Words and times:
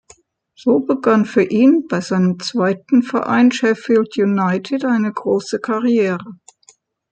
So 0.55 0.79
begann 0.79 1.25
für 1.25 1.43
ihn 1.43 1.85
bei 1.87 2.01
seinem 2.01 2.39
zweiten 2.39 3.03
Verein 3.03 3.51
Sheffield 3.51 4.17
United 4.17 4.83
eine 4.83 5.13
große 5.13 5.59
Karriere. 5.59 6.39